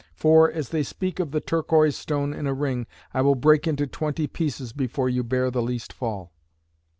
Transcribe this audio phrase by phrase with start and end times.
[0.15, 3.85] For, as they speak of the Turquoise stone in a ring, I will break into
[3.85, 6.33] twenty pieces before you bear the least fall."